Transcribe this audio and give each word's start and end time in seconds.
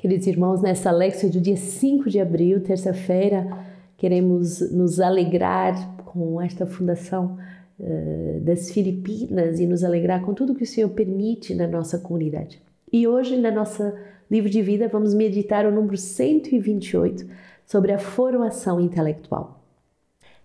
Queridos 0.00 0.28
irmãos, 0.28 0.62
nessa 0.62 0.92
Lexia 0.92 1.28
do 1.28 1.40
dia 1.40 1.56
5 1.56 2.08
de 2.08 2.20
abril, 2.20 2.62
terça-feira, 2.62 3.48
queremos 3.96 4.60
nos 4.70 5.00
alegrar 5.00 5.74
com 6.04 6.40
esta 6.40 6.64
fundação 6.64 7.36
uh, 7.80 8.40
das 8.42 8.70
Filipinas 8.70 9.58
e 9.58 9.66
nos 9.66 9.82
alegrar 9.82 10.22
com 10.22 10.32
tudo 10.32 10.54
que 10.54 10.62
o 10.62 10.66
Senhor 10.66 10.88
permite 10.90 11.52
na 11.52 11.66
nossa 11.66 11.98
comunidade. 11.98 12.62
E 12.92 13.08
hoje, 13.08 13.36
na 13.36 13.50
nossa 13.50 13.92
livro 14.30 14.48
de 14.48 14.62
vida, 14.62 14.86
vamos 14.86 15.14
meditar 15.14 15.66
o 15.66 15.72
número 15.72 15.96
128 15.96 17.26
sobre 17.66 17.90
a 17.90 17.98
formação 17.98 18.80
intelectual. 18.80 19.64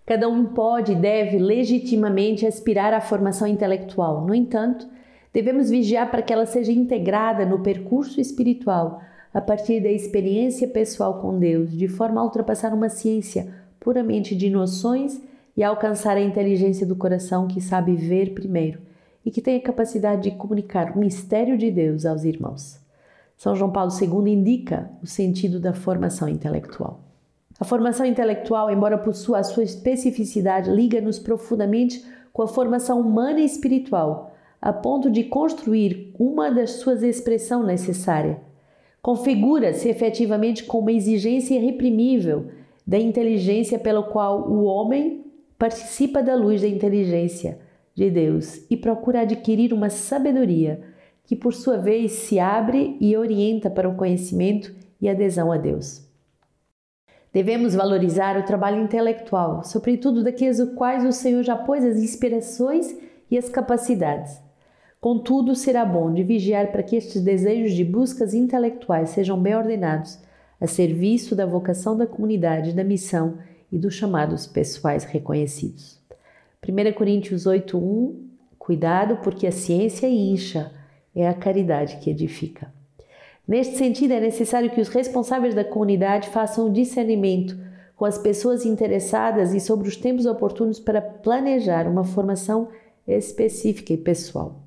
Cada 0.04 0.28
um 0.28 0.46
pode 0.46 0.94
e 0.94 0.96
deve 0.96 1.38
legitimamente 1.38 2.48
aspirar 2.48 2.92
à 2.92 3.00
formação 3.00 3.48
intelectual. 3.48 4.26
No 4.26 4.34
entanto, 4.34 4.88
devemos 5.32 5.70
vigiar 5.70 6.10
para 6.10 6.24
que 6.24 6.34
ela 6.34 6.48
seja 6.48 6.72
integrada 6.72 7.46
no 7.46 7.60
percurso 7.60 8.20
espiritual 8.20 9.00
a 9.34 9.42
partir 9.42 9.82
da 9.82 9.90
experiência 9.90 10.68
pessoal 10.68 11.20
com 11.20 11.40
Deus, 11.40 11.72
de 11.72 11.88
forma 11.88 12.22
a 12.22 12.24
ultrapassar 12.24 12.74
uma 12.74 12.90
ciência 12.90 13.54
puramente 13.80 14.36
de 14.36 14.50
noções 14.50 15.20
e 15.58 15.64
alcançar 15.64 16.18
a 16.18 16.22
inteligência 16.22 16.86
do 16.86 16.96
coração 16.96 17.48
que 17.48 17.60
sabe 17.60 17.96
ver 17.96 18.34
primeiro 18.34 18.80
e 19.26 19.32
que 19.32 19.42
tem 19.42 19.58
a 19.58 19.62
capacidade 19.62 20.24
de 20.30 20.38
comunicar 20.38 20.96
o 20.96 21.00
mistério 21.00 21.58
de 21.58 21.72
Deus 21.72 22.06
aos 22.06 22.24
irmãos. 22.24 22.80
São 23.38 23.56
João 23.56 23.72
Paulo 23.72 23.92
II 23.92 24.32
indica 24.32 24.90
o 25.02 25.08
sentido 25.08 25.60
da 25.60 25.74
formação 25.74 26.30
intelectual. 26.30 27.00
A 27.60 27.66
formação 27.66 28.06
intelectual, 28.06 28.70
embora 28.70 28.98
possua 28.98 29.40
a 29.40 29.44
sua 29.44 29.64
especificidade, 29.64 30.70
liga-nos 30.70 31.20
profundamente 31.20 32.04
com 32.32 32.42
a 32.42 32.48
formação 32.48 33.00
humana 33.00 33.40
e 33.40 33.46
espiritual, 33.46 34.34
a 34.62 34.74
ponto 34.74 35.10
de 35.10 35.24
construir 35.26 36.14
uma 36.18 36.50
das 36.50 36.72
suas 36.72 37.04
expressões 37.04 37.66
necessária. 37.66 38.40
Configura-se 39.04 39.90
efetivamente 39.90 40.64
como 40.64 40.84
uma 40.84 40.94
exigência 40.94 41.56
irreprimível 41.56 42.48
da 42.88 42.98
inteligência 42.98 43.78
pela 43.78 44.02
qual 44.02 44.50
o 44.50 44.64
homem 44.64 45.26
participa 45.60 46.24
da 46.24 46.34
luz 46.36 46.62
da 46.62 46.70
inteligência 46.70 47.60
de 47.94 48.10
Deus 48.10 48.66
e 48.70 48.78
procura 48.78 49.20
adquirir 49.20 49.74
uma 49.74 49.90
sabedoria 49.90 50.82
que, 51.26 51.36
por 51.36 51.54
sua 51.54 51.78
vez, 51.78 52.14
se 52.14 52.40
abre 52.40 52.96
e 53.02 53.18
orienta 53.18 53.70
para 53.70 53.90
o 53.90 53.96
conhecimento 53.96 54.74
e 55.02 55.10
adesão 55.10 55.52
a 55.52 55.58
Deus. 55.58 56.02
Devemos 57.34 57.76
valorizar 57.76 58.38
o 58.38 58.46
trabalho 58.46 58.82
intelectual, 58.82 59.66
sobretudo 59.66 60.24
daqueles 60.24 60.64
quais 60.76 61.04
o 61.04 61.12
Senhor 61.12 61.44
já 61.44 61.58
pôs 61.58 61.84
as 61.84 61.98
inspirações 61.98 62.96
e 63.30 63.38
as 63.38 63.50
capacidades. 63.50 64.42
Contudo, 65.04 65.54
será 65.54 65.84
bom 65.84 66.14
de 66.14 66.24
vigiar 66.24 66.72
para 66.72 66.82
que 66.82 66.96
estes 66.96 67.22
desejos 67.22 67.74
de 67.74 67.84
buscas 67.84 68.34
intelectuais 68.34 69.10
sejam 69.10 69.38
bem 69.38 69.54
ordenados, 69.54 70.18
a 70.62 70.66
serviço 70.66 71.36
da 71.36 71.46
vocação 71.46 71.98
da 71.98 72.08
comunidade, 72.08 72.72
da 72.72 72.86
missão 72.86 73.38
e 73.70 73.78
dos 73.78 73.96
chamados 73.96 74.48
pessoais 74.48 75.04
reconhecidos. 75.04 76.00
1 76.66 76.94
Coríntios 76.94 77.46
8:1 77.46 78.16
Cuidado, 78.58 79.18
porque 79.18 79.46
a 79.46 79.52
ciência 79.52 80.08
incha, 80.08 80.72
é 81.14 81.28
a 81.28 81.34
caridade 81.34 81.98
que 81.98 82.10
edifica. 82.10 82.74
Neste 83.46 83.76
sentido, 83.76 84.14
é 84.14 84.22
necessário 84.22 84.70
que 84.70 84.80
os 84.80 84.88
responsáveis 84.88 85.54
da 85.54 85.66
comunidade 85.66 86.30
façam 86.30 86.72
discernimento 86.72 87.58
com 87.98 88.06
as 88.06 88.18
pessoas 88.18 88.66
interessadas 88.66 89.54
e 89.54 89.60
sobre 89.60 89.90
os 89.90 89.98
tempos 89.98 90.26
oportunos 90.26 90.80
para 90.80 91.02
planejar 91.02 91.90
uma 91.90 92.06
formação 92.06 92.70
específica 93.06 93.92
e 93.92 93.98
pessoal. 93.98 94.63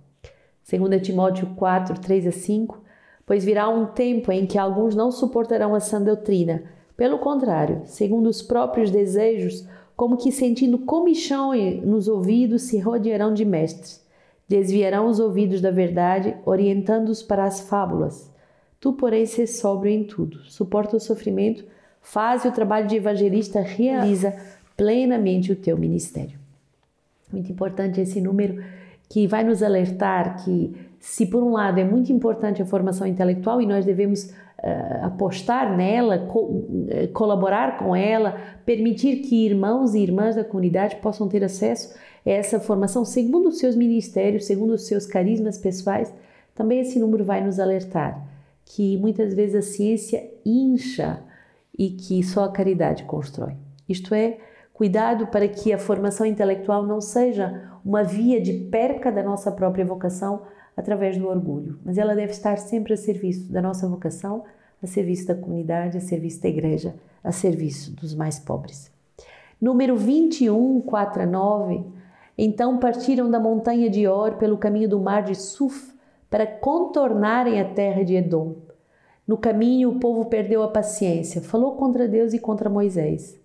2 0.69 1.00
Timóteo 1.00 1.55
4, 1.55 2.00
3 2.00 2.27
a 2.27 2.33
5, 2.33 2.83
pois 3.25 3.45
virá 3.45 3.69
um 3.69 3.86
tempo 3.86 4.33
em 4.33 4.47
que 4.47 4.59
alguns 4.59 4.97
não 4.97 5.12
suportarão 5.12 5.75
a 5.75 5.81
sã 5.81 6.03
doutrina. 6.03 6.64
Pelo 6.97 7.19
contrário, 7.19 7.83
segundo 7.84 8.28
os 8.28 8.42
próprios 8.42 8.91
desejos, 8.91 9.64
como 9.97 10.17
que 10.17 10.33
sentindo 10.33 10.78
comichão 10.78 11.53
nos 11.84 12.08
ouvidos, 12.08 12.63
se 12.63 12.79
rodearão 12.79 13.33
de 13.33 13.45
mestres. 13.45 14.05
Desviarão 14.48 15.07
os 15.07 15.20
ouvidos 15.20 15.61
da 15.61 15.70
verdade, 15.70 16.36
orientando-os 16.45 17.23
para 17.23 17.45
as 17.45 17.61
fábulas. 17.61 18.30
Tu, 18.80 18.92
porém, 18.92 19.24
se 19.24 19.46
sóbrio 19.46 19.92
em 19.92 20.05
tudo, 20.05 20.39
suporta 20.45 20.96
o 20.96 21.01
sofrimento, 21.01 21.64
faz 22.01 22.45
o 22.45 22.52
trabalho 22.52 22.86
de 22.86 22.96
evangelista, 22.96 23.61
realiza 23.61 24.36
plenamente 24.77 25.51
o 25.51 25.57
teu 25.57 25.77
ministério. 25.77 26.39
Muito 27.33 27.51
importante 27.51 28.01
esse 28.01 28.20
número 28.20 28.62
que 29.08 29.27
vai 29.27 29.44
nos 29.44 29.62
alertar 29.62 30.44
que, 30.44 30.74
se 30.98 31.27
por 31.27 31.42
um 31.42 31.52
lado 31.52 31.78
é 31.78 31.84
muito 31.84 32.12
importante 32.12 32.61
a 32.61 32.67
formação 32.67 33.06
intelectual 33.06 33.61
e 33.61 33.67
nós 33.67 33.84
devemos 33.84 34.24
uh, 34.24 35.05
apostar 35.05 35.77
nela, 35.77 36.18
co 36.27 36.64
eh, 36.89 37.06
colaborar 37.08 37.78
com 37.78 37.94
ela, 37.94 38.36
permitir 38.64 39.18
que 39.18 39.46
irmãos 39.46 39.94
e 39.94 40.00
irmãs 40.00 40.34
da 40.34 40.44
comunidade 40.44 40.96
possam 40.96 41.28
ter 41.28 41.44
acesso 41.44 41.94
a 42.27 42.30
essa 42.30 42.58
formação 42.58 43.05
segundo 43.05 43.48
os 43.48 43.58
seus 43.58 43.77
ministérios, 43.77 44.46
segundo 44.46 44.74
os 44.74 44.86
seus 44.86 45.06
carismas 45.06 45.56
pessoais, 45.58 46.12
também 46.55 46.80
esse 46.80 46.98
número 46.98 47.24
vai 47.24 47.44
nos 47.44 47.61
alertar 47.61 48.27
que 48.64 48.96
muitas 48.96 49.33
vezes 49.33 49.55
a 49.55 49.62
ciência 49.62 50.28
incha 50.44 51.20
e 51.78 51.90
que 51.90 52.23
só 52.23 52.44
a 52.44 52.52
caridade 52.52 53.05
constrói. 53.05 53.55
Isto 53.88 54.14
é, 54.14 54.38
Cuidado 54.77 55.29
para 55.29 55.48
que 55.48 55.73
a 55.73 55.79
formação 55.79 56.27
intelectual 56.27 56.85
não 56.85 57.01
seja 57.01 57.73
uma 57.83 58.03
via 58.03 58.39
de 58.39 58.53
perca 58.53 59.11
da 59.11 59.23
nossa 59.23 59.51
própria 59.51 59.87
vocação 59.87 60.42
através 60.77 61.17
do 61.17 61.27
orgulho, 61.27 61.79
mas 61.83 61.97
ela 61.97 62.14
deve 62.14 62.33
estar 62.33 62.59
sempre 62.59 62.92
a 62.92 62.97
serviço 62.98 63.51
da 63.51 63.63
nossa 63.63 63.89
vocação, 63.89 64.45
a 64.83 64.86
serviço 64.86 65.29
da 65.29 65.35
comunidade, 65.35 65.97
a 65.97 66.01
serviço 66.03 66.42
da 66.42 66.51
igreja, 66.51 66.95
a 67.25 67.33
serviço 67.33 67.97
dos 67.97 68.15
mais 68.15 68.39
pobres. 68.39 68.92
Número 69.59 69.97
21, 69.97 70.83
4 70.83 71.23
a 71.23 71.27
9. 71.27 71.83
Então 72.36 72.77
partiram 72.77 73.31
da 73.31 73.41
montanha 73.41 73.89
de 73.89 74.07
Or 74.07 74.35
pelo 74.35 74.59
caminho 74.59 74.91
do 74.91 75.01
mar 75.01 75.23
de 75.23 75.36
Suf 75.36 75.95
para 76.29 76.47
contornarem 76.47 77.63
a 77.63 77.65
terra 77.65 78.05
de 78.05 78.15
Edom. 78.15 78.57
No 79.27 79.39
caminho, 79.39 79.92
o 79.92 79.98
povo 79.98 80.27
perdeu 80.27 80.63
a 80.63 80.69
paciência, 80.69 81.41
falou 81.41 81.77
contra 81.77 82.07
Deus 82.07 82.35
e 82.35 82.39
contra 82.39 82.69
Moisés. 82.69 83.41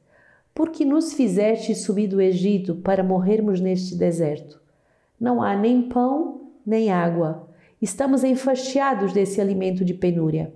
Por 0.53 0.69
que 0.69 0.83
nos 0.83 1.13
fizeste 1.13 1.73
subir 1.73 2.07
do 2.07 2.21
Egito 2.21 2.75
para 2.75 3.03
morrermos 3.03 3.61
neste 3.61 3.95
deserto? 3.95 4.61
Não 5.19 5.41
há 5.41 5.55
nem 5.55 5.83
pão 5.83 6.41
nem 6.65 6.91
água. 6.91 7.47
Estamos 7.81 8.23
enfastiados 8.23 9.13
desse 9.13 9.41
alimento 9.41 9.83
de 9.83 9.93
penúria. 9.93 10.53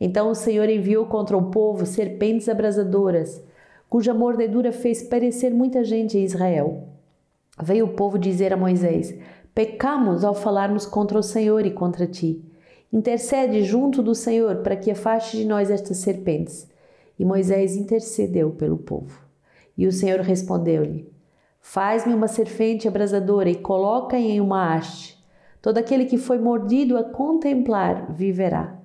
Então 0.00 0.30
o 0.30 0.34
Senhor 0.34 0.68
enviou 0.68 1.06
contra 1.06 1.36
o 1.36 1.50
povo 1.50 1.86
serpentes 1.86 2.48
abrasadoras, 2.48 3.42
cuja 3.88 4.14
mordedura 4.14 4.72
fez 4.72 5.02
perecer 5.02 5.52
muita 5.52 5.84
gente 5.84 6.18
em 6.18 6.24
Israel. 6.24 6.88
Veio 7.60 7.86
o 7.86 7.94
povo 7.94 8.18
dizer 8.18 8.52
a 8.52 8.56
Moisés: 8.56 9.14
Pecamos 9.54 10.24
ao 10.24 10.34
falarmos 10.34 10.86
contra 10.86 11.18
o 11.18 11.22
Senhor 11.22 11.64
e 11.66 11.70
contra 11.70 12.06
ti. 12.06 12.44
Intercede 12.92 13.62
junto 13.62 14.02
do 14.02 14.14
Senhor 14.14 14.56
para 14.56 14.76
que 14.76 14.90
afaste 14.90 15.36
de 15.36 15.44
nós 15.44 15.70
estas 15.70 15.98
serpentes. 15.98 16.68
E 17.18 17.24
Moisés 17.24 17.76
intercedeu 17.76 18.50
pelo 18.50 18.78
povo. 18.78 19.21
E 19.76 19.86
o 19.86 19.92
Senhor 19.92 20.20
respondeu-lhe: 20.20 21.10
Faz-me 21.60 22.12
uma 22.12 22.28
serpente 22.28 22.88
abrasadora 22.88 23.48
e 23.48 23.56
coloca 23.56 24.18
em 24.18 24.40
uma 24.40 24.74
haste. 24.74 25.22
Todo 25.60 25.78
aquele 25.78 26.06
que 26.06 26.18
foi 26.18 26.38
mordido 26.38 26.98
a 26.98 27.04
contemplar 27.04 28.12
viverá. 28.12 28.76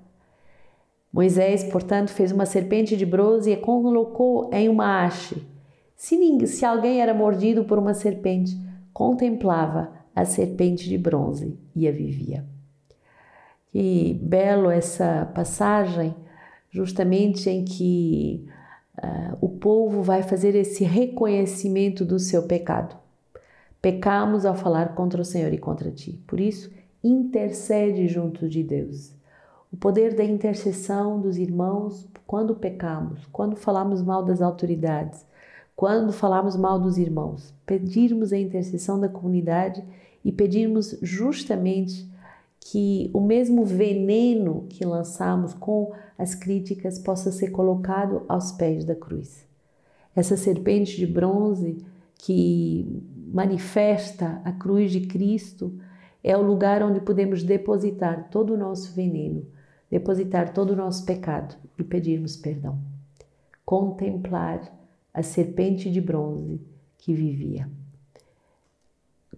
Moisés, 1.11 1.63
portanto, 1.63 2.11
fez 2.11 2.31
uma 2.31 2.45
serpente 2.45 2.95
de 2.95 3.05
bronze 3.05 3.49
e 3.49 3.53
a 3.53 3.57
colocou 3.57 4.49
em 4.53 4.69
uma 4.69 5.03
haste. 5.03 5.47
Se, 5.95 6.45
se 6.45 6.63
alguém 6.63 7.01
era 7.01 7.13
mordido 7.13 7.63
por 7.63 7.79
uma 7.79 7.95
serpente, 7.95 8.55
contemplava 8.93 9.91
a 10.15 10.23
serpente 10.25 10.87
de 10.87 10.97
bronze 10.97 11.57
e 11.75 11.87
a 11.87 11.91
vivia. 11.91 12.45
Que 13.71 14.19
belo 14.21 14.69
essa 14.69 15.31
passagem, 15.33 16.15
justamente 16.69 17.49
em 17.49 17.65
que 17.65 18.47
uh, 19.03 19.37
o 19.41 19.49
povo 19.49 20.01
vai 20.01 20.23
fazer 20.23 20.55
esse 20.55 20.83
reconhecimento 20.83 22.05
do 22.05 22.19
seu 22.19 22.43
pecado. 22.43 22.95
Pecamos 23.81 24.45
ao 24.45 24.55
falar 24.55 24.95
contra 24.95 25.21
o 25.21 25.25
Senhor 25.25 25.53
e 25.53 25.57
contra 25.57 25.91
ti. 25.91 26.21
Por 26.27 26.39
isso, 26.39 26.71
intercede 27.03 28.07
junto 28.07 28.49
de 28.49 28.63
Deus. 28.63 29.13
O 29.71 29.77
poder 29.77 30.15
da 30.15 30.23
intercessão 30.23 31.19
dos 31.19 31.37
irmãos 31.37 32.07
quando 32.25 32.55
pecamos, 32.55 33.25
quando 33.31 33.55
falamos 33.55 34.01
mal 34.01 34.23
das 34.23 34.41
autoridades, 34.41 35.25
quando 35.75 36.11
falamos 36.11 36.55
mal 36.57 36.79
dos 36.79 36.97
irmãos, 36.97 37.53
pedirmos 37.65 38.33
a 38.33 38.37
intercessão 38.37 38.99
da 38.99 39.07
comunidade 39.07 39.83
e 40.25 40.31
pedirmos 40.31 40.97
justamente 41.01 42.09
que 42.59 43.09
o 43.13 43.21
mesmo 43.21 43.63
veneno 43.63 44.65
que 44.69 44.85
lançamos 44.85 45.53
com 45.53 45.93
as 46.17 46.35
críticas 46.35 46.99
possa 46.99 47.31
ser 47.31 47.51
colocado 47.51 48.23
aos 48.27 48.51
pés 48.51 48.83
da 48.83 48.95
cruz. 48.95 49.45
Essa 50.15 50.35
serpente 50.35 50.97
de 50.97 51.05
bronze 51.05 51.77
que 52.15 53.03
manifesta 53.31 54.41
a 54.43 54.51
cruz 54.51 54.91
de 54.91 55.01
Cristo 55.01 55.73
é 56.23 56.35
o 56.35 56.41
lugar 56.41 56.81
onde 56.81 56.99
podemos 56.99 57.43
depositar 57.43 58.29
todo 58.29 58.53
o 58.53 58.57
nosso 58.57 58.93
veneno, 58.93 59.45
depositar 59.89 60.53
todo 60.53 60.71
o 60.71 60.75
nosso 60.75 61.05
pecado 61.05 61.55
e 61.77 61.83
pedirmos 61.83 62.35
perdão. 62.35 62.79
Contemplar 63.63 64.59
a 65.13 65.21
serpente 65.21 65.89
de 65.89 66.01
bronze 66.01 66.59
que 66.97 67.13
vivia. 67.13 67.69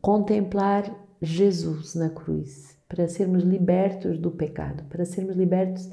Contemplar 0.01 0.89
Jesus 1.21 1.93
na 1.95 2.09
cruz, 2.09 2.78
para 2.89 3.07
sermos 3.07 3.43
libertos 3.43 4.17
do 4.17 4.31
pecado, 4.31 4.83
para 4.89 5.05
sermos 5.05 5.35
libertos 5.35 5.87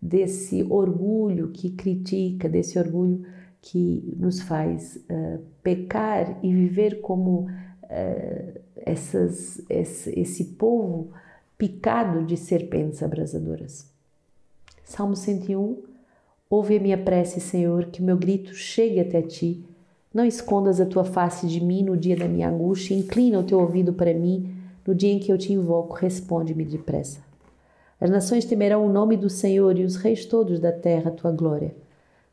desse 0.00 0.62
orgulho 0.62 1.48
que 1.48 1.70
critica, 1.70 2.48
desse 2.48 2.78
orgulho 2.78 3.24
que 3.62 4.14
nos 4.18 4.42
faz 4.42 4.96
uh, 4.96 5.40
pecar 5.62 6.38
e 6.42 6.52
viver 6.52 7.00
como 7.00 7.46
uh, 7.46 8.60
essas, 8.76 9.62
esse, 9.70 10.18
esse 10.18 10.44
povo 10.44 11.10
picado 11.56 12.24
de 12.24 12.36
serpentes 12.36 13.02
abrasadoras. 13.02 13.90
Salmo 14.84 15.16
101 15.16 15.90
Ouve 16.50 16.76
a 16.76 16.80
minha 16.80 16.98
prece, 16.98 17.40
Senhor, 17.40 17.86
que 17.86 18.02
o 18.02 18.04
meu 18.04 18.18
grito 18.18 18.52
chegue 18.52 19.00
até 19.00 19.22
ti. 19.22 19.64
Não 20.12 20.22
escondas 20.22 20.82
a 20.82 20.84
tua 20.84 21.02
face 21.02 21.46
de 21.46 21.64
mim 21.64 21.82
no 21.82 21.96
dia 21.96 22.14
da 22.14 22.28
minha 22.28 22.50
angústia, 22.50 22.94
inclina 22.94 23.38
o 23.38 23.42
teu 23.42 23.58
ouvido 23.58 23.94
para 23.94 24.12
mim 24.12 24.51
no 24.86 24.94
dia 24.94 25.12
em 25.12 25.18
que 25.18 25.32
eu 25.32 25.38
te 25.38 25.52
invoco, 25.52 25.94
responde-me 25.94 26.64
depressa. 26.64 27.20
As 28.00 28.10
nações 28.10 28.44
temerão 28.44 28.84
o 28.84 28.92
nome 28.92 29.16
do 29.16 29.30
Senhor 29.30 29.78
e 29.78 29.84
os 29.84 29.96
reis 29.96 30.26
todos 30.26 30.58
da 30.58 30.72
terra 30.72 31.10
a 31.10 31.14
tua 31.14 31.30
glória. 31.30 31.74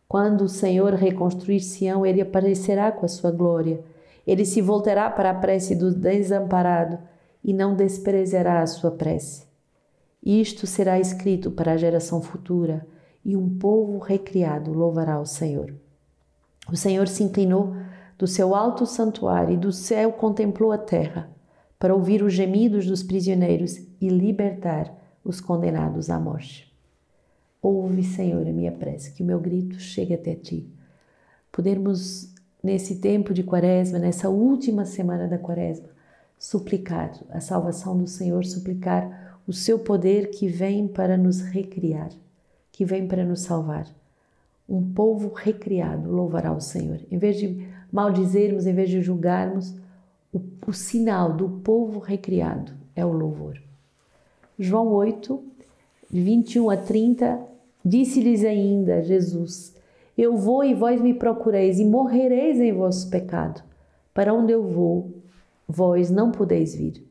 Quando 0.08 0.42
o 0.42 0.50
Senhor 0.50 0.94
reconstruir 0.94 1.60
Sião, 1.60 2.04
ele 2.04 2.22
aparecerá 2.22 2.92
com 2.92 3.06
a 3.06 3.10
sua 3.10 3.30
glória. 3.30 3.80
Ele 4.26 4.44
se 4.44 4.62
voltará 4.62 5.10
para 5.10 5.30
a 5.30 5.36
prece 5.36 5.76
do 5.76 5.94
desamparado 5.94 6.98
e 7.44 7.54
não 7.54 7.76
desprezará 7.76 8.62
a 8.62 8.68
sua 8.68 8.90
prece. 8.90 9.48
Isto 10.24 10.66
será 10.66 11.00
escrito 11.00 11.52
para 11.52 11.74
a 11.74 11.78
geração 11.78 12.22
futura, 12.22 12.86
e 13.24 13.36
um 13.36 13.58
povo 13.58 14.00
recriado 14.00 14.74
louvará 14.74 15.20
o 15.20 15.26
Senhor. 15.26 15.74
O 16.72 16.76
Senhor 16.76 17.08
se 17.08 17.24
inclinou 17.24 17.76
do 18.18 18.28
seu 18.28 18.56
alto 18.56 18.86
santuário 18.86 19.54
e 19.54 19.58
do 19.58 19.72
céu 19.72 20.12
contemplou 20.12 20.72
a 20.72 20.78
terra, 20.78 21.30
para 21.80 21.96
ouvir 21.96 22.22
os 22.22 22.34
gemidos 22.34 22.86
dos 22.86 23.02
prisioneiros 23.02 23.80
e 24.02 24.10
libertar 24.10 24.94
os 25.24 25.40
condenados 25.40 26.10
à 26.10 26.20
morte. 26.20 26.70
Ouve, 27.62 28.04
Senhor, 28.04 28.46
a 28.46 28.52
minha 28.52 28.72
prece, 28.72 29.14
que 29.14 29.24
o 29.24 29.26
meu 29.26 29.40
grito 29.40 29.80
chegue 29.80 30.14
até 30.14 30.36
ti. 30.36 30.70
Podermos, 31.52 32.34
nesse 32.62 33.00
tempo 33.00 33.34
de 33.34 33.44
quaresma, 33.44 33.98
nessa 33.98 34.30
última 34.30 34.86
semana 34.86 35.28
da 35.28 35.38
quaresma, 35.38 35.88
suplicar 36.38 37.12
a 37.30 37.40
salvação 37.40 37.98
do 37.98 38.08
Senhor, 38.08 38.46
suplicar 38.46 39.40
o 39.48 39.54
seu 39.54 39.80
poder 39.80 40.30
que 40.30 40.48
vem 40.48 40.88
para 40.88 41.18
nos 41.18 41.42
recriar, 41.42 42.10
que 42.72 42.86
vem 42.86 43.08
para 43.08 43.26
nos 43.26 43.42
salvar. 43.42 43.88
Um 44.68 44.94
povo 44.94 45.34
recriado 45.34 46.10
louvará 46.12 46.54
o 46.54 46.62
Senhor. 46.62 47.00
Em 47.10 47.18
vez 47.18 47.38
de 47.38 47.68
maldizermos, 47.92 48.68
em 48.68 48.74
vez 48.74 48.90
de 48.90 49.02
julgarmos, 49.02 49.76
o, 50.34 50.42
o 50.68 50.74
sinal 50.74 51.34
do 51.34 51.50
povo 51.64 52.00
recriado 52.00 52.74
é 52.96 53.06
o 53.06 53.12
louvor. 53.12 53.62
João 54.58 54.88
8, 54.94 55.42
21 56.12 56.70
a 56.70 56.78
30, 56.78 57.40
disse-lhes 57.84 58.44
ainda 58.44 59.02
Jesus: 59.02 59.76
Eu 60.18 60.38
vou 60.38 60.64
e 60.64 60.74
vós 60.74 61.02
me 61.02 61.14
procureis, 61.14 61.80
e 61.80 61.86
morrereis 61.86 62.60
em 62.60 62.74
vosso 62.74 63.10
pecado. 63.10 63.64
Para 64.14 64.34
onde 64.34 64.52
eu 64.52 64.64
vou, 64.64 65.14
vós 65.68 66.10
não 66.10 66.32
podeis 66.32 66.76
vir. 66.76 67.06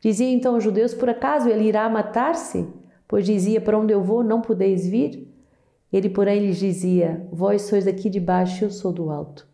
Dizia 0.00 0.30
então 0.30 0.56
os 0.56 0.64
judeus: 0.64 0.94
Por 0.94 1.08
acaso 1.08 1.48
ele 1.48 1.64
irá 1.64 1.88
matar-se? 1.88 2.66
Pois 3.08 3.26
dizia: 3.26 3.60
Para 3.60 3.78
onde 3.78 3.92
eu 3.92 4.02
vou, 4.02 4.22
não 4.22 4.40
podeis 4.40 4.86
vir. 4.86 5.26
Ele, 5.92 6.08
porém, 6.08 6.40
lhes 6.40 6.58
dizia: 6.58 7.26
Vós 7.32 7.62
sois 7.62 7.84
daqui 7.84 8.08
de 8.08 8.20
baixo, 8.20 8.64
eu 8.64 8.70
sou 8.70 8.92
do 8.92 9.10
alto. 9.10 9.46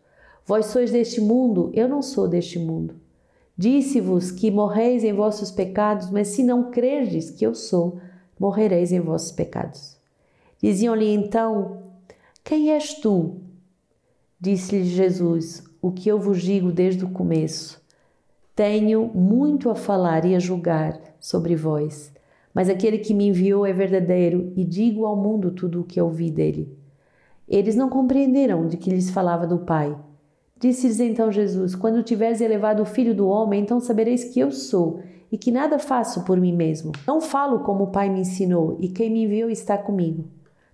Vós 0.45 0.67
sois 0.67 0.91
deste 0.91 1.21
mundo, 1.21 1.71
eu 1.73 1.87
não 1.87 2.01
sou 2.01 2.27
deste 2.27 2.59
mundo. 2.59 2.95
Disse-vos 3.57 4.31
que 4.31 4.49
morreis 4.49 5.03
em 5.03 5.13
vossos 5.13 5.51
pecados, 5.51 6.09
mas 6.09 6.29
se 6.29 6.43
não 6.43 6.71
crerdes 6.71 7.29
que 7.29 7.45
eu 7.45 7.53
sou, 7.53 7.99
morrereis 8.39 8.91
em 8.91 8.99
vossos 8.99 9.31
pecados. 9.31 9.95
Diziam-lhe 10.61 11.07
então: 11.07 11.83
Quem 12.43 12.71
és 12.71 12.95
tu? 12.95 13.37
Disse-lhe 14.39 14.83
Jesus: 14.83 15.63
O 15.81 15.91
que 15.91 16.09
eu 16.09 16.19
vos 16.19 16.41
digo 16.41 16.71
desde 16.71 17.05
o 17.05 17.09
começo. 17.09 17.81
Tenho 18.55 19.07
muito 19.13 19.69
a 19.69 19.75
falar 19.75 20.25
e 20.25 20.35
a 20.35 20.39
julgar 20.39 20.99
sobre 21.19 21.55
vós, 21.55 22.11
mas 22.53 22.69
aquele 22.69 22.99
que 22.99 23.13
me 23.13 23.27
enviou 23.27 23.65
é 23.65 23.73
verdadeiro 23.73 24.51
e 24.55 24.63
digo 24.63 25.05
ao 25.05 25.15
mundo 25.15 25.51
tudo 25.51 25.81
o 25.81 25.83
que 25.83 25.99
ouvi 25.99 26.29
dele. 26.29 26.77
Eles 27.47 27.75
não 27.75 27.89
compreenderam 27.89 28.67
de 28.67 28.77
que 28.77 28.89
lhes 28.89 29.09
falava 29.09 29.47
do 29.47 29.59
Pai. 29.59 29.97
Disse-lhes 30.63 31.01
então 31.01 31.29
Jesus: 31.29 31.75
Quando 31.75 32.01
tiveres 32.01 32.39
elevado 32.39 32.81
o 32.81 32.85
Filho 32.85 33.13
do 33.13 33.27
Homem, 33.27 33.61
então 33.61 33.81
sabereis 33.81 34.23
que 34.23 34.39
eu 34.39 34.49
sou 34.49 35.01
e 35.29 35.37
que 35.37 35.51
nada 35.51 35.77
faço 35.77 36.23
por 36.23 36.39
mim 36.39 36.55
mesmo. 36.55 36.93
Não 37.05 37.19
falo 37.19 37.59
como 37.65 37.83
o 37.83 37.91
Pai 37.91 38.07
me 38.07 38.21
ensinou 38.21 38.77
e 38.79 38.87
quem 38.87 39.11
me 39.11 39.25
enviou 39.25 39.49
está 39.49 39.77
comigo. 39.77 40.23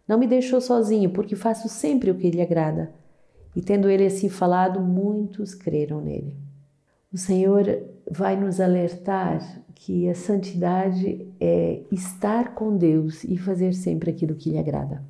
Não 0.07 0.19
me 0.19 0.27
deixou 0.27 0.61
sozinho, 0.61 1.09
porque 1.09 1.35
faço 1.35 1.67
sempre 1.67 2.11
o 2.11 2.15
que 2.15 2.29
lhe 2.29 2.39
agrada. 2.39 2.93
E 3.55 3.61
tendo 3.61 3.89
ele 3.89 4.05
assim 4.05 4.29
falado, 4.29 4.79
muitos 4.79 5.55
creram 5.55 6.01
nele. 6.01 6.37
O 7.11 7.17
Senhor 7.17 7.65
vai 8.11 8.39
nos 8.39 8.61
alertar 8.61 9.63
que 9.73 10.07
a 10.07 10.13
santidade 10.13 11.25
é 11.39 11.81
estar 11.91 12.53
com 12.53 12.77
Deus 12.77 13.23
e 13.23 13.39
fazer 13.39 13.73
sempre 13.73 14.11
aquilo 14.11 14.35
que 14.35 14.51
lhe 14.51 14.59
agrada. 14.59 15.01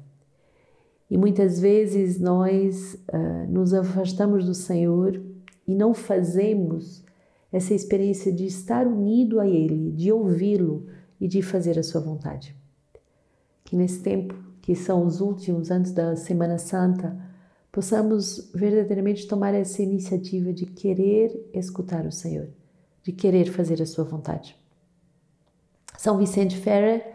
E 1.09 1.17
muitas 1.17 1.59
vezes 1.59 2.19
nós 2.19 2.93
uh, 3.11 3.51
nos 3.51 3.73
afastamos 3.73 4.45
do 4.45 4.53
Senhor 4.53 5.19
e 5.67 5.73
não 5.73 5.93
fazemos 5.93 7.03
essa 7.51 7.73
experiência 7.73 8.31
de 8.31 8.45
estar 8.45 8.85
unido 8.85 9.39
a 9.39 9.47
Ele, 9.47 9.91
de 9.91 10.11
ouvi-lo 10.11 10.85
e 11.19 11.27
de 11.27 11.41
fazer 11.41 11.79
a 11.79 11.83
sua 11.83 11.99
vontade. 11.99 12.55
Que 13.63 13.75
nesse 13.75 14.03
tempo, 14.03 14.35
que 14.61 14.75
são 14.75 15.05
os 15.05 15.19
últimos 15.19 15.71
antes 15.71 15.91
da 15.91 16.15
Semana 16.15 16.59
Santa, 16.59 17.17
possamos 17.71 18.51
verdadeiramente 18.53 19.27
tomar 19.27 19.53
essa 19.53 19.81
iniciativa 19.81 20.53
de 20.53 20.67
querer 20.67 21.49
escutar 21.53 22.05
o 22.05 22.11
Senhor, 22.11 22.49
de 23.01 23.11
querer 23.11 23.45
fazer 23.51 23.81
a 23.81 23.85
sua 23.85 24.03
vontade. 24.03 24.55
São 25.97 26.19
Vicente 26.19 26.55
Ferrer 26.55 27.13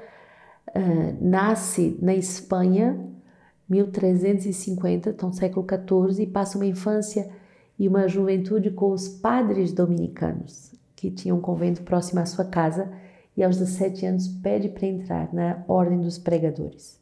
uh, 0.71 1.25
nasce 1.25 1.97
na 2.03 2.15
Espanha 2.15 3.14
1350, 3.69 5.11
então 5.11 5.33
século 5.33 5.67
XIV, 5.67 6.23
e 6.23 6.27
passa 6.27 6.59
uma 6.59 6.67
infância 6.67 7.29
e 7.79 7.89
uma 7.89 8.07
juventude 8.07 8.71
com 8.71 8.91
os 8.93 9.09
padres 9.09 9.73
dominicanos, 9.73 10.73
que 10.95 11.11
tinham 11.11 11.39
um 11.39 11.41
convento 11.41 11.83
próximo 11.83 12.21
à 12.21 12.27
sua 12.27 12.45
casa, 12.45 12.91
e 13.37 13.43
aos 13.43 13.57
17 13.59 14.07
anos 14.07 14.29
pede 14.29 14.69
para 14.69 14.87
entrar 14.87 15.35
na 15.35 15.65
Ordem 15.67 16.01
dos 16.01 16.19
Pregadores. 16.19 17.01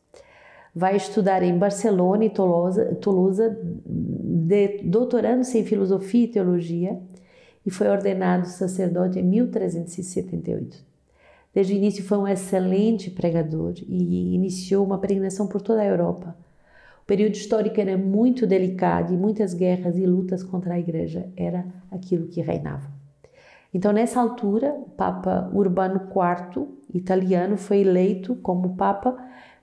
Vai 0.74 0.96
estudar 0.96 1.42
em 1.42 1.58
Barcelona 1.58 2.24
e 2.24 2.30
Toulouse, 2.30 2.80
doutorando-se 4.84 5.58
em 5.58 5.64
Filosofia 5.64 6.24
e 6.24 6.28
Teologia, 6.28 6.98
e 7.66 7.70
foi 7.70 7.88
ordenado 7.88 8.46
sacerdote 8.46 9.18
em 9.18 9.22
1378. 9.22 10.84
Desde 11.54 11.74
o 11.74 11.76
início 11.76 12.02
foi 12.02 12.16
um 12.16 12.26
excelente 12.26 13.10
pregador 13.10 13.74
e 13.86 14.34
iniciou 14.34 14.86
uma 14.86 14.96
peregrinação 14.96 15.46
por 15.46 15.60
toda 15.60 15.82
a 15.82 15.86
Europa 15.86 16.34
o 17.02 17.04
período 17.04 17.34
histórico 17.34 17.80
era 17.80 17.98
muito 17.98 18.46
delicado 18.46 19.12
e 19.12 19.16
muitas 19.16 19.52
guerras 19.52 19.98
e 19.98 20.06
lutas 20.06 20.42
contra 20.42 20.74
a 20.74 20.78
igreja 20.78 21.28
era 21.36 21.66
aquilo 21.90 22.28
que 22.28 22.40
reinava. 22.40 22.88
Então, 23.74 23.92
nessa 23.92 24.20
altura, 24.20 24.72
o 24.72 24.90
Papa 24.90 25.50
Urbano 25.52 26.02
IV, 26.08 26.68
italiano, 26.94 27.56
foi 27.56 27.80
eleito 27.80 28.36
como 28.36 28.76
Papa, 28.76 29.16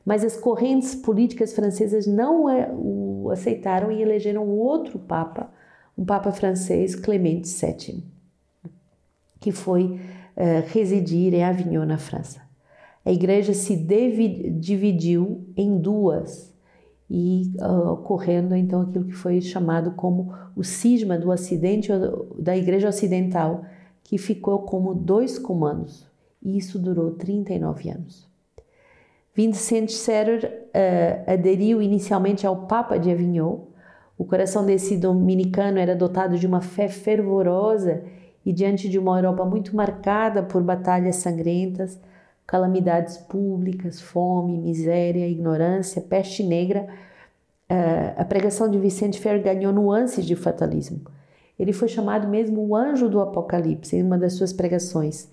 mas 0.05 0.23
as 0.25 0.35
correntes 0.35 0.95
políticas 0.95 1.53
francesas 1.53 2.05
não 2.05 2.45
o 2.73 3.29
aceitaram 3.31 3.91
e 3.91 4.01
elegeram 4.01 4.47
outro 4.47 4.99
Papa, 4.99 5.49
um 5.97 6.03
Papa 6.03 6.31
francês, 6.31 6.95
Clemente 6.95 7.47
VII, 7.47 8.03
que 9.39 9.51
foi 9.51 9.83
uh, 9.83 9.99
residir 10.67 11.33
em 11.33 11.43
Avignon, 11.43 11.85
na 11.85 11.97
França. 11.97 12.41
A 13.05 13.11
igreja 13.11 13.53
se 13.53 13.77
dividiu 13.77 15.47
em 15.55 15.77
duas 15.77 16.49
e 17.09 17.51
uh, 17.59 17.93
ocorrendo 17.93 18.55
então 18.55 18.81
aquilo 18.81 19.05
que 19.05 19.13
foi 19.13 19.41
chamado 19.41 19.91
como 19.91 20.33
o 20.55 20.63
cisma 20.63 21.17
do 21.17 21.31
Ocidente 21.31 21.89
da 22.37 22.55
Igreja 22.55 22.89
Ocidental, 22.89 23.65
que 24.03 24.17
ficou 24.17 24.59
como 24.59 24.93
dois 24.93 25.39
comandos, 25.39 26.07
e 26.41 26.57
isso 26.57 26.77
durou 26.77 27.11
39 27.11 27.89
anos. 27.89 28.29
Vincent 29.33 29.89
Serrer 29.89 30.67
uh, 30.67 31.31
aderiu 31.31 31.81
inicialmente 31.81 32.45
ao 32.45 32.67
Papa 32.67 32.97
de 32.97 33.09
Avignon. 33.09 33.59
O 34.17 34.25
coração 34.25 34.65
desse 34.65 34.97
dominicano 34.97 35.79
era 35.79 35.95
dotado 35.95 36.37
de 36.37 36.45
uma 36.45 36.61
fé 36.61 36.89
fervorosa 36.89 38.03
e 38.45 38.51
diante 38.51 38.89
de 38.89 38.99
uma 38.99 39.17
Europa 39.17 39.45
muito 39.45 39.75
marcada 39.75 40.43
por 40.43 40.61
batalhas 40.61 41.17
sangrentas, 41.17 41.99
calamidades 42.49 43.15
públicas, 43.15 44.01
fome, 44.01 44.57
miséria, 44.57 45.27
ignorância, 45.27 46.01
peste 46.01 46.41
negra, 46.41 46.87
eh, 47.69 48.15
a 48.17 48.25
pregação 48.25 48.67
de 48.67 48.79
Vicente 48.79 49.19
Ferrer 49.19 49.43
ganhou 49.43 49.71
nuances 49.71 50.25
de 50.25 50.35
fatalismo. 50.35 51.01
Ele 51.59 51.71
foi 51.71 51.87
chamado 51.87 52.27
mesmo 52.27 52.67
o 52.67 52.75
anjo 52.75 53.07
do 53.07 53.21
Apocalipse 53.21 53.95
em 53.95 54.01
uma 54.01 54.17
das 54.17 54.33
suas 54.33 54.51
pregações. 54.51 55.29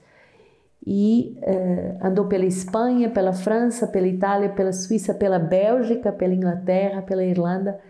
E 0.87 1.39
uh, 1.39 2.07
andou 2.07 2.27
pela 2.27 2.45
Espanha, 2.45 3.09
pela 3.09 3.33
França, 3.33 3.89
pela 3.89 4.07
Itália, 4.07 4.51
pela 4.51 4.73
Suíça, 4.73 5.15
pela 5.15 5.39
Bélgica, 5.39 6.13
pela 6.13 6.35
Inglaterra, 6.35 7.01
pela 7.01 7.25
Irlanda 7.25 7.81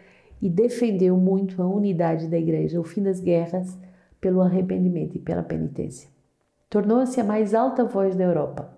e 0.40 0.48
defendeu 0.48 1.16
muito 1.16 1.60
a 1.60 1.66
unidade 1.66 2.28
da 2.28 2.38
igreja, 2.38 2.80
o 2.80 2.84
fim 2.84 3.02
das 3.02 3.20
guerras, 3.20 3.76
pelo 4.20 4.40
arrependimento 4.40 5.16
e 5.16 5.18
pela 5.18 5.42
penitência. 5.42 6.08
Tornou-se 6.70 7.20
a 7.20 7.24
mais 7.24 7.54
alta 7.54 7.84
voz 7.84 8.14
da 8.14 8.24
Europa. 8.24 8.76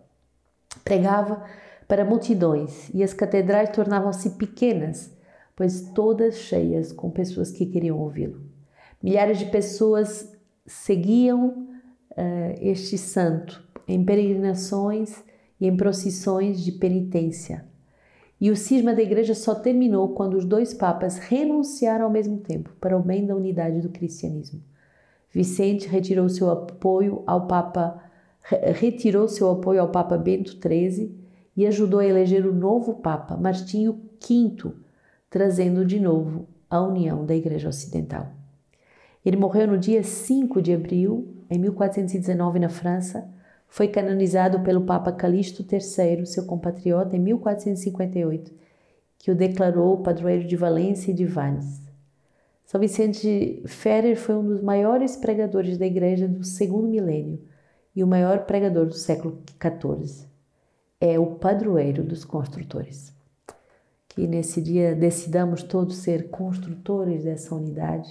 Pregava 0.85 1.45
para 1.87 2.05
multidões 2.05 2.91
e 2.93 3.03
as 3.03 3.15
catedrais 3.15 3.71
tornavam-se 3.71 4.31
pequenas, 4.31 5.17
pois 5.57 5.81
todas 5.95 6.37
cheias 6.37 6.93
com 6.93 7.11
pessoas 7.11 7.51
que 7.51 7.67
queriam 7.67 7.99
ouvi-lo. 7.99 8.41
Milhares 9.03 9.39
de 9.39 9.47
pessoas 9.47 10.33
seguiam 10.67 11.69
uh, 12.13 12.55
este 12.61 12.99
santo 12.99 13.67
em 13.87 14.05
peregrinações 14.05 15.25
e 15.61 15.67
em 15.67 15.77
procissões 15.77 16.63
de 16.63 16.73
penitência. 16.73 17.65
E 18.41 18.51
o 18.51 18.57
cisma 18.57 18.95
da 18.95 19.03
igreja 19.03 19.35
só 19.35 19.55
terminou 19.55 20.11
quando 20.11 20.35
os 20.35 20.45
dois 20.45 20.73
papas 20.73 21.19
renunciaram 21.19 22.05
ao 22.05 22.11
mesmo 22.11 22.39
tempo 22.39 22.71
para 22.81 22.97
o 22.97 23.03
bem 23.03 23.27
da 23.27 23.35
unidade 23.35 23.81
do 23.81 23.89
cristianismo. 23.89 24.63
Vicente 25.31 25.89
retirou 25.89 26.29
seu 26.29 26.51
apoio 26.51 27.23
ao 27.27 27.47
Papa 27.47 28.03
retirou 28.57 29.29
seu 29.29 29.51
apoio 29.51 29.81
ao 29.81 29.91
Papa 29.91 30.17
Bento 30.17 30.53
XIII 30.53 31.15
e 31.57 31.67
ajudou 31.67 32.01
a 32.01 32.07
eleger 32.07 32.47
o 32.47 32.55
novo 32.55 32.95
Papa 32.95 33.37
Martinho 33.37 34.01
V, 34.21 34.73
trazendo 35.29 35.85
de 35.85 36.01
novo 36.01 36.49
a 36.71 36.81
união 36.81 37.27
da 37.27 37.35
Igreja 37.35 37.69
Ocidental. 37.69 38.29
Ele 39.25 39.37
morreu 39.37 39.67
no 39.67 39.77
dia 39.77 40.03
5 40.03 40.63
de 40.63 40.73
abril, 40.73 41.35
em 41.51 41.59
1419, 41.59 42.59
na 42.59 42.69
França. 42.69 43.29
Foi 43.67 43.89
canonizado 43.89 44.61
pelo 44.61 44.83
Papa 44.83 45.13
Calixto 45.13 45.63
III, 45.63 46.25
seu 46.25 46.47
compatriota, 46.47 47.17
em 47.17 47.21
1458, 47.21 48.53
que 49.19 49.31
o 49.31 49.35
declarou 49.35 49.99
padroeiro 49.99 50.47
de 50.47 50.57
Valência 50.57 51.11
e 51.11 51.15
de 51.15 51.27
Vannes. 51.27 51.83
São 52.65 52.81
Vicente 52.81 53.63
Ferrer 53.67 54.17
foi 54.17 54.37
um 54.37 54.47
dos 54.47 54.63
maiores 54.63 55.17
pregadores 55.17 55.77
da 55.77 55.87
Igreja 55.87 56.29
do 56.29 56.45
segundo 56.45 56.87
milênio 56.87 57.41
e 57.95 58.03
o 58.03 58.07
maior 58.07 58.45
pregador 58.45 58.87
do 58.87 58.95
século 58.95 59.43
XIV. 59.61 60.27
É 61.01 61.19
o 61.19 61.37
padroeiro 61.37 62.03
dos 62.03 62.25
construtores. 62.25 63.13
Que 64.09 64.27
nesse 64.27 64.61
dia 64.61 64.95
decidamos 64.95 65.63
todos 65.63 65.97
ser 65.97 66.31
construtores 66.31 67.25
dessa 67.25 67.55
unidade 67.55 68.09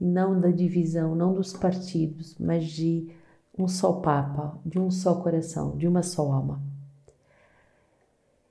e 0.00 0.04
não 0.04 0.40
da 0.40 0.50
divisão, 0.50 1.14
não 1.14 1.32
dos 1.32 1.52
partidos, 1.52 2.36
mas 2.38 2.64
de 2.66 3.10
um 3.58 3.68
só 3.68 3.92
Papa, 3.92 4.58
de 4.64 4.78
um 4.78 4.90
só 4.90 5.14
coração, 5.16 5.76
de 5.76 5.86
uma 5.86 6.02
só 6.02 6.32
alma. 6.32 6.62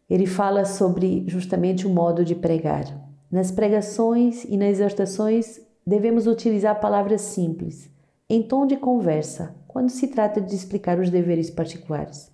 Ele 0.10 0.26
fala 0.26 0.66
sobre 0.66 1.24
justamente 1.28 1.86
o 1.86 1.90
modo 1.90 2.26
de 2.26 2.36
pregar. 2.36 2.86
Nas 3.32 3.52
pregações 3.52 4.44
e 4.46 4.58
nas 4.58 4.80
exortações 4.80 5.62
devemos 5.86 6.26
utilizar 6.26 6.80
palavras 6.80 7.22
simples, 7.22 7.90
em 8.28 8.42
tom 8.42 8.66
de 8.66 8.78
conversa, 8.78 9.56
quando 9.70 9.90
se 9.90 10.08
trata 10.08 10.42
de 10.42 10.54
explicar 10.56 11.00
os 11.00 11.12
deveres 11.12 11.52
particulares. 11.52 12.32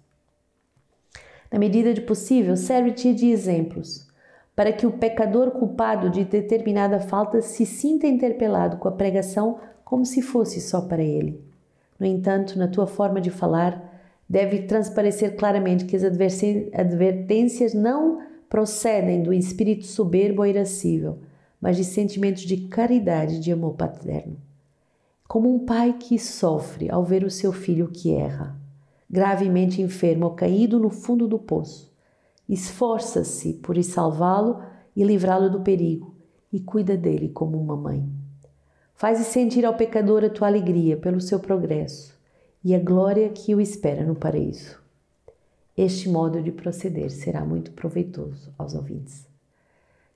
Na 1.51 1.59
medida 1.59 1.93
de 1.93 2.01
possível, 2.01 2.55
serve-te 2.55 3.13
de 3.13 3.29
exemplos 3.29 4.07
para 4.55 4.71
que 4.71 4.87
o 4.87 4.91
pecador 4.91 5.51
culpado 5.51 6.09
de 6.09 6.23
determinada 6.23 6.97
falta 6.97 7.41
se 7.41 7.65
sinta 7.65 8.07
interpelado 8.07 8.77
com 8.77 8.87
a 8.87 8.91
pregação 8.93 9.59
como 9.83 10.05
se 10.05 10.21
fosse 10.21 10.61
só 10.61 10.81
para 10.81 11.03
ele. 11.03 11.43
No 11.99 12.05
entanto, 12.05 12.57
na 12.57 12.69
tua 12.69 12.87
forma 12.87 13.19
de 13.19 13.29
falar, 13.29 13.93
deve 14.29 14.63
transparecer 14.63 15.35
claramente 15.35 15.83
que 15.83 15.95
as 15.95 16.03
advertências 16.03 17.73
não 17.73 18.21
procedem 18.49 19.21
do 19.21 19.33
espírito 19.33 19.85
soberbo 19.85 20.41
ou 20.41 20.47
irascível, 20.47 21.19
mas 21.59 21.75
de 21.75 21.83
sentimentos 21.83 22.43
de 22.43 22.67
caridade 22.67 23.35
e 23.35 23.39
de 23.39 23.51
amor 23.51 23.73
paterno. 23.73 24.37
Como 25.27 25.53
um 25.53 25.65
pai 25.65 25.93
que 25.93 26.19
sofre 26.19 26.89
ao 26.89 27.03
ver 27.03 27.23
o 27.23 27.31
seu 27.31 27.51
filho 27.51 27.87
que 27.87 28.13
erra, 28.13 28.55
gravemente 29.09 29.81
enfermo 29.81 30.25
ou 30.25 30.31
caído 30.31 30.79
no 30.79 30.89
fundo 30.89 31.27
do 31.27 31.39
poço 31.39 31.93
esforça-se 32.47 33.53
por 33.53 33.81
salvá-lo 33.83 34.61
e 34.95 35.03
livrá-lo 35.03 35.49
do 35.49 35.61
perigo 35.61 36.15
e 36.53 36.59
cuida 36.59 36.95
dele 36.95 37.29
como 37.29 37.59
uma 37.59 37.75
mãe. 37.75 38.07
Faze 38.93 39.23
sentir 39.25 39.65
ao 39.65 39.75
pecador 39.75 40.23
a 40.23 40.29
tua 40.29 40.47
alegria 40.47 40.95
pelo 40.95 41.19
seu 41.19 41.39
progresso 41.39 42.17
e 42.63 42.73
a 42.73 42.79
glória 42.79 43.29
que 43.29 43.53
o 43.53 43.59
espera 43.59 44.05
no 44.05 44.15
paraíso. 44.15 44.79
Este 45.77 46.07
modo 46.07 46.41
de 46.41 46.51
proceder 46.51 47.11
será 47.11 47.43
muito 47.43 47.71
proveitoso 47.71 48.53
aos 48.57 48.73
ouvintes. 48.73 49.27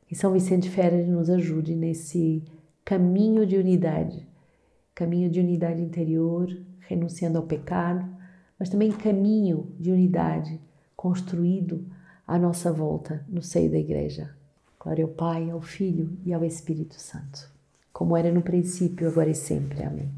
Que 0.07 0.15
São 0.15 0.31
Vicente 0.31 0.69
Ferrer 0.69 1.05
nos 1.05 1.29
ajude 1.29 1.75
nesse 1.75 2.41
caminho 2.85 3.45
de 3.45 3.57
unidade, 3.57 4.25
caminho 4.99 5.29
de 5.29 5.39
unidade 5.39 5.81
interior, 5.81 6.53
renunciando 6.81 7.37
ao 7.37 7.45
pecado, 7.45 8.05
mas 8.59 8.67
também 8.67 8.91
caminho 8.91 9.71
de 9.79 9.93
unidade 9.93 10.59
construído 10.93 11.85
à 12.27 12.37
nossa 12.37 12.69
volta 12.69 13.25
no 13.29 13.41
seio 13.41 13.71
da 13.71 13.77
Igreja. 13.77 14.35
Glória 14.77 15.05
ao 15.05 15.11
Pai, 15.11 15.49
ao 15.49 15.61
Filho 15.61 16.17
e 16.25 16.33
ao 16.33 16.43
Espírito 16.43 16.95
Santo, 16.95 17.49
como 17.93 18.17
era 18.17 18.29
no 18.29 18.41
princípio, 18.41 19.07
agora 19.07 19.29
e 19.29 19.35
sempre. 19.35 19.81
Amém. 19.83 20.11